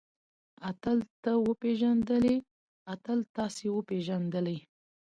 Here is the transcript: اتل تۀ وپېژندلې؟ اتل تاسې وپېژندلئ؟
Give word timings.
اتل 0.69 0.97
تۀ 1.23 1.31
وپېژندلې؟ 1.45 2.35
اتل 2.93 3.19
تاسې 3.35 3.65
وپېژندلئ؟ 3.75 4.57